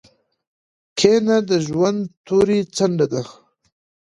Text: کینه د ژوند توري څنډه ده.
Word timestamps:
کینه 0.97 1.37
د 1.49 1.51
ژوند 1.67 1.99
توري 2.25 2.59
څنډه 2.75 3.05
ده. 3.13 3.23